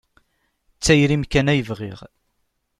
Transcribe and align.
D 0.77 0.81
tayri-m 0.83 1.23
kan 1.31 1.51
ay 1.51 1.61
bɣiɣ. 1.69 1.99